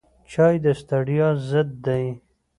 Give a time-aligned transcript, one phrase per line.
[0.31, 2.05] چای د ستړیا ضد دی